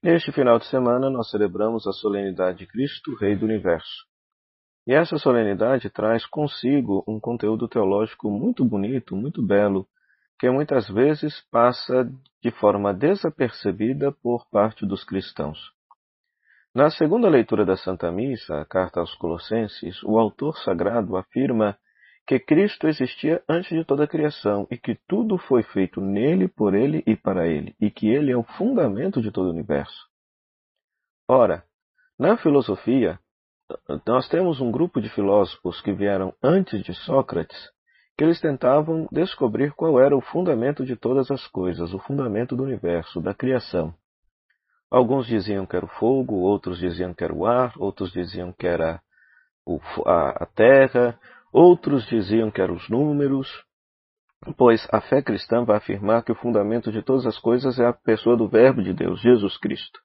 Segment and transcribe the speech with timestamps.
[0.00, 4.06] Neste final de semana, nós celebramos a solenidade de Cristo, Rei do Universo.
[4.86, 9.88] E essa solenidade traz consigo um conteúdo teológico muito bonito, muito belo,
[10.38, 12.08] que muitas vezes passa
[12.40, 15.58] de forma desapercebida por parte dos cristãos.
[16.72, 21.76] Na segunda leitura da Santa Missa, a carta aos Colossenses, o autor sagrado afirma
[22.28, 26.74] que Cristo existia antes de toda a criação e que tudo foi feito nele, por
[26.74, 30.06] ele e para ele, e que ele é o fundamento de todo o universo.
[31.26, 31.64] Ora,
[32.18, 33.18] na filosofia,
[34.06, 37.70] nós temos um grupo de filósofos que vieram antes de Sócrates,
[38.14, 42.62] que eles tentavam descobrir qual era o fundamento de todas as coisas, o fundamento do
[42.62, 43.94] universo, da criação.
[44.90, 48.66] Alguns diziam que era o fogo, outros diziam que era o ar, outros diziam que
[48.66, 49.00] era
[50.06, 51.18] a terra,
[51.52, 53.48] Outros diziam que eram os números,
[54.56, 57.92] pois a fé cristã vai afirmar que o fundamento de todas as coisas é a
[57.92, 60.00] pessoa do Verbo de Deus, Jesus Cristo.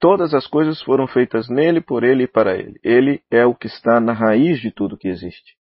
[0.00, 2.78] Todas as coisas foram feitas nele, por ele e para ele.
[2.84, 5.56] Ele é o que está na raiz de tudo que existe.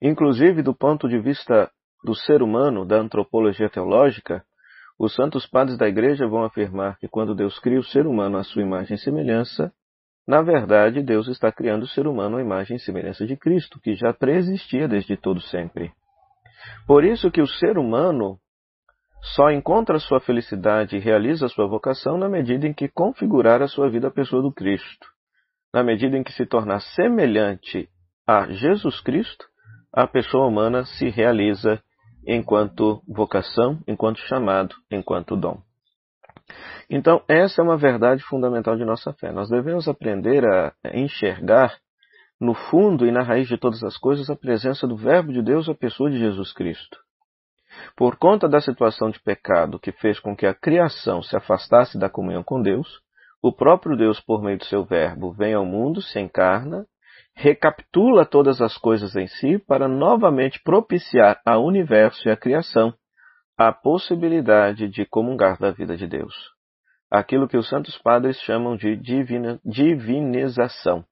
[0.00, 1.70] Inclusive, do ponto de vista
[2.02, 4.44] do ser humano, da antropologia teológica,
[4.98, 8.44] os santos padres da Igreja vão afirmar que quando Deus cria o ser humano à
[8.44, 9.72] sua imagem e semelhança,
[10.26, 13.94] na verdade, Deus está criando o ser humano à imagem e semelhança de Cristo, que
[13.94, 15.92] já preexistia desde todo sempre.
[16.86, 18.38] Por isso que o ser humano
[19.34, 23.88] só encontra sua felicidade e realiza sua vocação na medida em que configurar a sua
[23.90, 25.06] vida à pessoa do Cristo.
[25.72, 27.88] Na medida em que se tornar semelhante
[28.26, 29.44] a Jesus Cristo,
[29.92, 31.82] a pessoa humana se realiza
[32.26, 35.60] enquanto vocação, enquanto chamado, enquanto dom.
[36.88, 39.32] Então, essa é uma verdade fundamental de nossa fé.
[39.32, 41.76] Nós devemos aprender a enxergar
[42.40, 45.68] no fundo e na raiz de todas as coisas a presença do Verbo de Deus,
[45.68, 46.98] a pessoa de Jesus Cristo.
[47.96, 52.08] Por conta da situação de pecado que fez com que a criação se afastasse da
[52.08, 53.00] comunhão com Deus,
[53.42, 56.86] o próprio Deus, por meio do seu Verbo, vem ao mundo, se encarna,
[57.34, 62.94] recapitula todas as coisas em si para novamente propiciar ao universo e à criação
[63.56, 66.34] a possibilidade de comungar da vida de Deus.
[67.10, 71.04] Aquilo que os santos padres chamam de divina, divinização.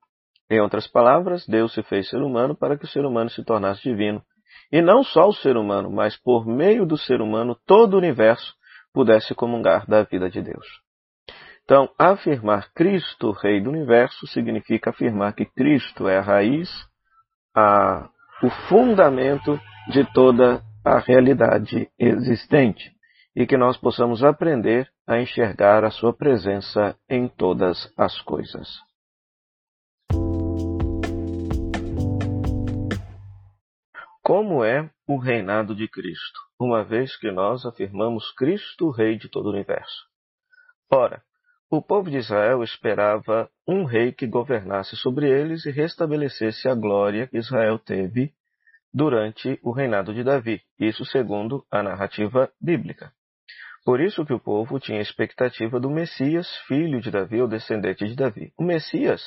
[0.50, 3.82] Em outras palavras, Deus se fez ser humano para que o ser humano se tornasse
[3.82, 4.22] divino.
[4.70, 8.54] E não só o ser humano, mas por meio do ser humano todo o universo
[8.92, 10.66] pudesse comungar da vida de Deus.
[11.64, 16.68] Então, afirmar Cristo, Rei do Universo, significa afirmar que Cristo é a raiz,
[17.54, 18.08] a,
[18.42, 22.92] o fundamento de toda a realidade existente
[23.34, 28.68] e que nós possamos aprender a enxergar a Sua presença em todas as coisas.
[34.22, 39.46] Como é o reinado de Cristo, uma vez que nós afirmamos Cristo, Rei de todo
[39.46, 40.06] o universo?
[40.90, 41.22] Ora,
[41.70, 47.26] o povo de Israel esperava um rei que governasse sobre eles e restabelecesse a glória
[47.26, 48.32] que Israel teve
[48.92, 53.12] durante o reinado de Davi, isso segundo a narrativa bíblica.
[53.84, 58.14] Por isso que o povo tinha expectativa do Messias, filho de Davi ou descendente de
[58.14, 58.52] Davi.
[58.56, 59.22] O Messias,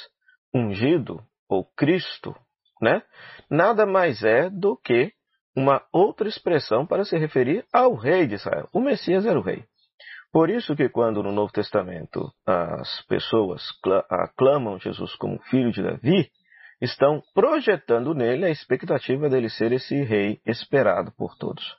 [0.54, 2.34] ungido ou Cristo,
[2.82, 3.02] né?
[3.50, 5.12] Nada mais é do que
[5.56, 8.70] uma outra expressão para se referir ao rei de Israel.
[8.74, 9.66] O Messias era o rei.
[10.32, 13.64] Por isso que quando no Novo Testamento as pessoas
[14.10, 16.30] aclamam Jesus como filho de Davi,
[16.82, 21.76] estão projetando nele a expectativa dele ser esse rei esperado por todos.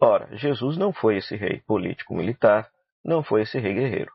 [0.00, 2.68] Ora, Jesus não foi esse rei político-militar,
[3.04, 4.12] não foi esse rei guerreiro.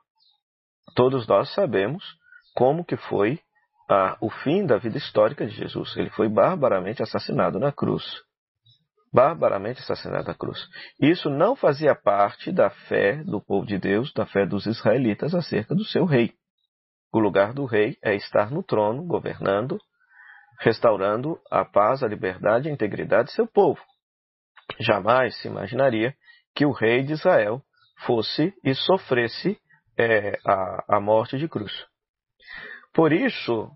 [0.95, 2.03] Todos nós sabemos
[2.55, 3.39] como que foi
[3.89, 5.95] ah, o fim da vida histórica de Jesus.
[5.95, 8.03] Ele foi barbaramente assassinado na cruz.
[9.13, 10.59] Barbaramente assassinado na cruz.
[10.99, 15.75] Isso não fazia parte da fé do povo de Deus, da fé dos israelitas acerca
[15.75, 16.33] do seu rei.
[17.13, 19.79] O lugar do rei é estar no trono, governando,
[20.59, 23.79] restaurando a paz, a liberdade e a integridade de seu povo.
[24.79, 26.13] Jamais se imaginaria
[26.55, 27.61] que o rei de Israel
[28.05, 29.57] fosse e sofresse
[29.97, 31.85] é, a, a morte de cruz.
[32.93, 33.69] Por isso,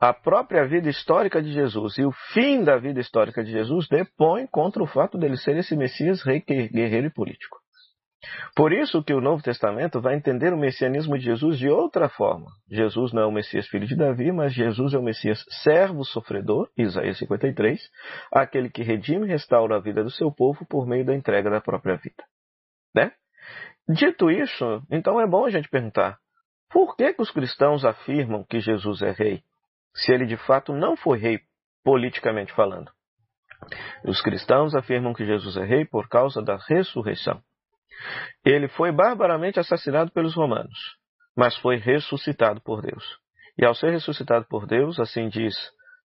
[0.00, 4.46] a própria vida histórica de Jesus e o fim da vida histórica de Jesus depõem
[4.46, 7.58] contra o fato dele ser esse Messias, rei, guerreiro e político.
[8.54, 12.46] Por isso que o Novo Testamento vai entender o messianismo de Jesus de outra forma.
[12.70, 16.68] Jesus não é o Messias filho de Davi, mas Jesus é o Messias servo sofredor,
[16.76, 17.80] Isaías 53,
[18.32, 21.60] aquele que redime e restaura a vida do seu povo por meio da entrega da
[21.60, 22.24] própria vida.
[22.94, 23.12] Né?
[23.88, 26.18] Dito isso, então é bom a gente perguntar,
[26.70, 29.42] por que, que os cristãos afirmam que Jesus é rei,
[29.94, 31.40] se ele de fato não foi rei
[31.84, 32.90] politicamente falando?
[34.04, 37.40] Os cristãos afirmam que Jesus é rei por causa da ressurreição.
[38.44, 40.96] Ele foi barbaramente assassinado pelos romanos.
[41.36, 43.04] mas foi ressuscitado por Deus.
[43.58, 45.54] E ao ser ressuscitado por Deus, assim diz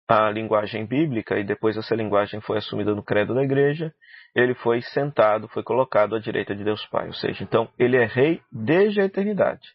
[0.07, 3.93] a linguagem bíblica, e depois essa linguagem foi assumida no credo da igreja,
[4.33, 7.07] ele foi sentado, foi colocado à direita de Deus Pai.
[7.07, 9.67] Ou seja, então ele é rei desde a eternidade.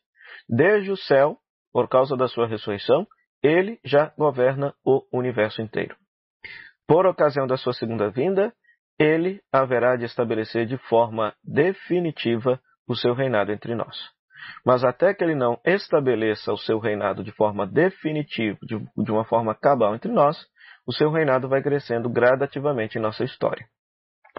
[0.49, 1.37] Desde o céu,
[1.71, 3.07] por causa da sua ressurreição,
[3.43, 5.95] ele já governa o universo inteiro.
[6.87, 8.55] Por ocasião da sua segunda vinda,
[9.03, 13.99] ele haverá de estabelecer de forma definitiva o seu reinado entre nós.
[14.65, 19.25] Mas até que ele não estabeleça o seu reinado de forma definitiva, de, de uma
[19.25, 20.47] forma cabal entre nós,
[20.87, 23.67] o seu reinado vai crescendo gradativamente em nossa história.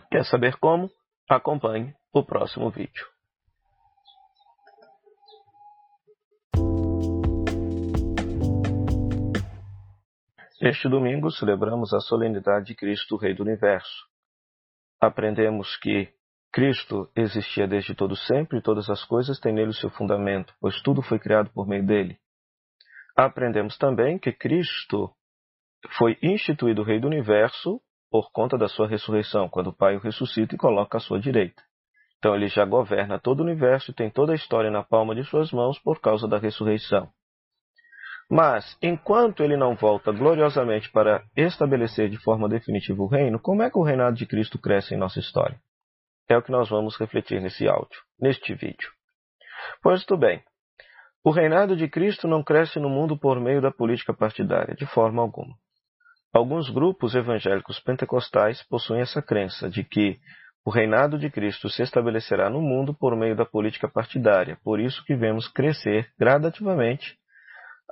[0.09, 0.89] Quer saber como?
[1.29, 3.05] Acompanhe o próximo vídeo.
[10.61, 14.12] Este domingo celebramos a solenidade de Cristo, Rei do Universo.
[15.03, 16.07] Aprendemos que
[16.49, 20.81] Cristo existia desde todo sempre e todas as coisas têm nele o seu fundamento, pois
[20.81, 22.17] tudo foi criado por meio dele.
[23.13, 25.11] Aprendemos também que Cristo
[25.97, 30.55] foi instituído Rei do Universo por conta da sua ressurreição, quando o Pai o ressuscita
[30.55, 31.61] e coloca à sua direita.
[32.17, 35.25] Então ele já governa todo o universo e tem toda a história na palma de
[35.25, 37.11] suas mãos por causa da ressurreição.
[38.35, 43.69] Mas, enquanto ele não volta gloriosamente para estabelecer de forma definitiva o reino, como é
[43.69, 45.59] que o reinado de Cristo cresce em nossa história?
[46.27, 48.89] É o que nós vamos refletir nesse áudio, neste vídeo.
[49.83, 50.41] Pois tudo bem.
[51.23, 55.21] O reinado de Cristo não cresce no mundo por meio da política partidária, de forma
[55.21, 55.53] alguma.
[56.33, 60.17] Alguns grupos evangélicos pentecostais possuem essa crença de que
[60.65, 65.05] o reinado de Cristo se estabelecerá no mundo por meio da política partidária, por isso
[65.05, 67.15] que vemos crescer gradativamente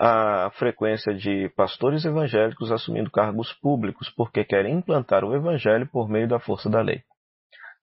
[0.03, 6.27] a frequência de pastores evangélicos assumindo cargos públicos porque querem implantar o evangelho por meio
[6.27, 7.03] da força da lei.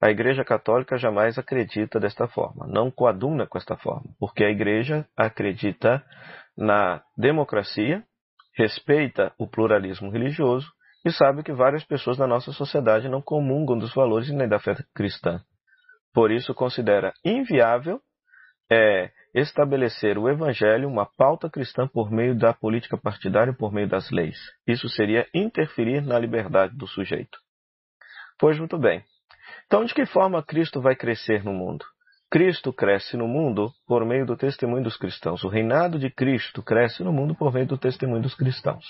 [0.03, 5.06] A Igreja Católica jamais acredita desta forma, não coaduna com esta forma, porque a Igreja
[5.17, 6.05] acredita
[6.56, 8.03] na democracia,
[8.56, 10.73] respeita o pluralismo religioso
[11.06, 14.75] e sabe que várias pessoas da nossa sociedade não comungam dos valores nem da fé
[14.93, 15.41] cristã.
[16.12, 18.00] Por isso, considera inviável
[18.70, 24.11] é, estabelecer o Evangelho, uma pauta cristã por meio da política partidária, por meio das
[24.11, 24.38] leis.
[24.67, 27.38] Isso seria interferir na liberdade do sujeito.
[28.38, 29.03] Pois muito bem.
[29.67, 31.85] Então, de que forma Cristo vai crescer no mundo?
[32.31, 35.43] Cristo cresce no mundo por meio do testemunho dos cristãos.
[35.44, 38.85] O reinado de Cristo cresce no mundo por meio do testemunho dos cristãos.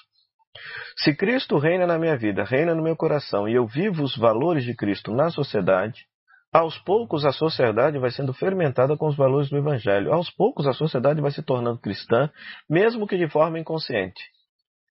[0.97, 4.65] Se Cristo reina na minha vida, reina no meu coração, e eu vivo os valores
[4.65, 6.07] de Cristo na sociedade,
[6.53, 10.13] aos poucos a sociedade vai sendo fermentada com os valores do Evangelho.
[10.13, 12.31] Aos poucos a sociedade vai se tornando cristã,
[12.69, 14.23] mesmo que de forma inconsciente.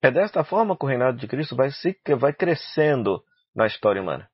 [0.01, 3.21] É desta forma que o reinado de Cristo vai, se, vai crescendo
[3.55, 4.27] na história humana.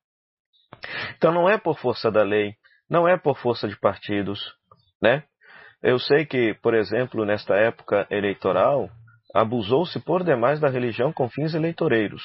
[1.16, 2.54] Então não é por força da lei,
[2.88, 4.54] não é por força de partidos,
[5.02, 5.24] né?
[5.82, 8.88] Eu sei que, por exemplo, nesta época eleitoral,
[9.34, 12.22] abusou-se por demais da religião com fins eleitoreiros.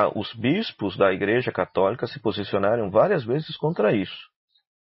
[0.00, 4.28] Ah, os bispos da Igreja Católica se posicionaram várias vezes contra isso,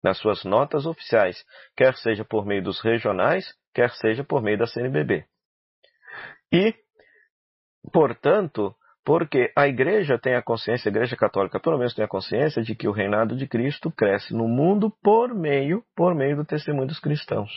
[0.02, 1.44] nas suas notas oficiais,
[1.76, 3.44] quer seja por meio dos regionais,
[3.74, 5.26] quer seja por meio da CNBB.
[6.50, 6.74] E,
[7.92, 8.74] portanto,
[9.04, 12.74] porque a igreja tem a consciência, a igreja católica pelo menos tem a consciência de
[12.74, 17.00] que o reinado de Cristo cresce no mundo por meio, por meio do testemunho dos
[17.00, 17.50] cristãos.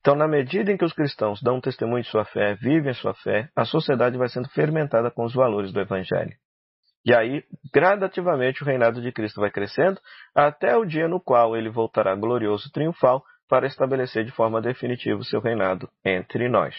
[0.00, 3.48] Então, na medida em que os cristãos dão testemunho de sua fé, vivem sua fé,
[3.56, 6.36] a sociedade vai sendo fermentada com os valores do evangelho.
[7.04, 10.00] E aí, gradativamente, o reinado de Cristo vai crescendo
[10.34, 15.18] até o dia no qual ele voltará glorioso e triunfal para estabelecer de forma definitiva
[15.18, 16.74] o seu reinado entre nós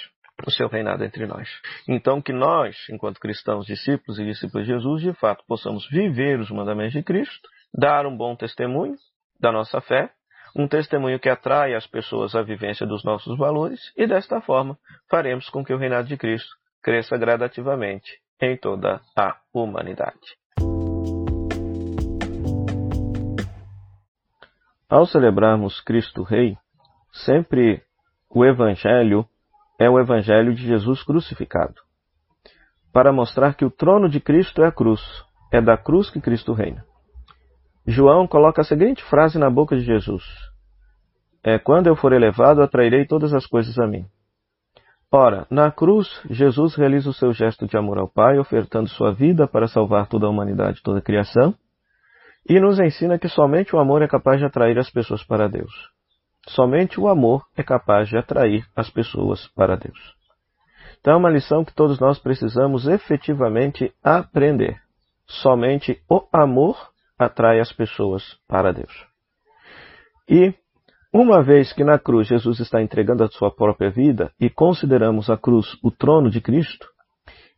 [0.47, 1.49] o seu reinado entre nós.
[1.87, 6.49] Então, que nós, enquanto cristãos, discípulos e discípulos de Jesus, de fato possamos viver os
[6.49, 8.95] mandamentos de Cristo, dar um bom testemunho
[9.39, 10.11] da nossa fé,
[10.55, 14.77] um testemunho que atrai as pessoas à vivência dos nossos valores, e desta forma
[15.09, 20.37] faremos com que o reinado de Cristo cresça gradativamente em toda a humanidade.
[24.89, 26.57] Ao celebrarmos Cristo Rei,
[27.11, 27.83] sempre
[28.29, 29.25] o Evangelho
[29.79, 31.75] é o Evangelho de Jesus crucificado,
[32.91, 35.01] para mostrar que o trono de Cristo é a cruz,
[35.51, 36.83] é da cruz que Cristo reina.
[37.85, 40.23] João coloca a seguinte frase na boca de Jesus:
[41.43, 44.05] É quando eu for elevado, atrairei todas as coisas a mim.
[45.11, 49.47] Ora, na cruz, Jesus realiza o seu gesto de amor ao Pai, ofertando sua vida
[49.47, 51.55] para salvar toda a humanidade, toda a criação,
[52.47, 55.73] e nos ensina que somente o amor é capaz de atrair as pessoas para Deus.
[56.47, 59.97] Somente o amor é capaz de atrair as pessoas para Deus.
[60.99, 64.79] Então é uma lição que todos nós precisamos efetivamente aprender.
[65.25, 66.77] Somente o amor
[67.17, 69.07] atrai as pessoas para Deus.
[70.27, 70.53] E
[71.11, 75.37] Uma vez que na cruz Jesus está entregando a sua própria vida e consideramos a
[75.37, 76.87] cruz o trono de Cristo,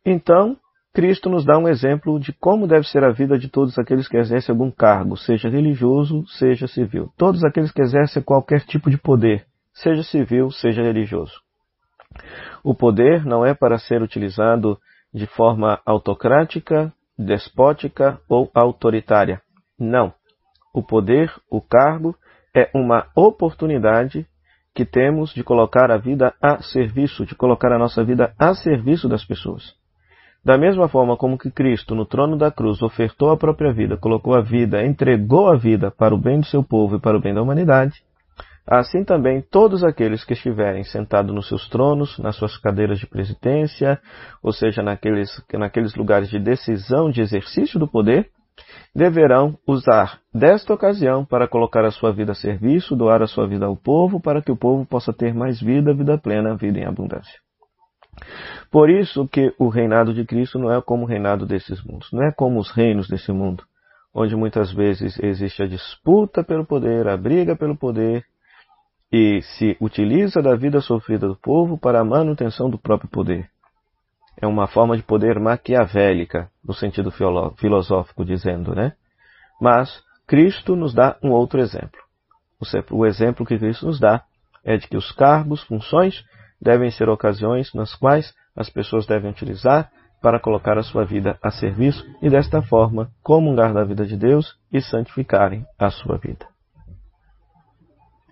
[0.04, 0.56] então
[0.94, 4.16] Cristo nos dá um exemplo de como deve ser a vida de todos aqueles que
[4.16, 7.10] exercem algum cargo, seja religioso, seja civil.
[7.16, 11.32] Todos aqueles que exercem qualquer tipo de poder, seja civil, seja religioso.
[12.62, 14.78] O poder não é para ser utilizado
[15.12, 19.40] de forma autocrática, despótica ou autoritária.
[19.78, 20.12] Não.
[20.74, 22.14] O poder, o cargo,
[22.54, 24.26] é uma oportunidade
[24.74, 29.08] que temos de colocar a vida a serviço, de colocar a nossa vida a serviço
[29.08, 29.74] das pessoas.
[30.44, 34.34] Da mesma forma como que Cristo, no trono da cruz, ofertou a própria vida, colocou
[34.34, 37.32] a vida, entregou a vida para o bem do seu povo e para o bem
[37.32, 38.02] da humanidade,
[38.66, 44.00] assim também todos aqueles que estiverem sentados nos seus tronos, nas suas cadeiras de presidência,
[44.42, 48.28] ou seja, naqueles, naqueles lugares de decisão, de exercício do poder,
[48.94, 53.66] deverão usar desta ocasião para colocar a sua vida a serviço, doar a sua vida
[53.66, 57.40] ao povo, para que o povo possa ter mais vida, vida plena, vida em abundância.
[58.70, 62.22] Por isso que o reinado de Cristo não é como o reinado desses mundos, não
[62.22, 63.64] é como os reinos desse mundo,
[64.14, 68.24] onde muitas vezes existe a disputa pelo poder, a briga pelo poder,
[69.10, 73.50] e se utiliza da vida sofrida do povo para a manutenção do próprio poder.
[74.40, 77.10] É uma forma de poder maquiavélica, no sentido
[77.56, 78.92] filosófico, dizendo, né?
[79.60, 82.00] Mas Cristo nos dá um outro exemplo.
[82.90, 84.22] O exemplo que Cristo nos dá
[84.64, 86.24] é de que os cargos, funções,
[86.60, 91.50] devem ser ocasiões nas quais as pessoas devem utilizar para colocar a sua vida a
[91.50, 96.51] serviço e desta forma comungar da vida de Deus e santificarem a sua vida.